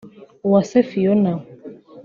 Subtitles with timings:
[0.45, 1.31] Uwase Phiona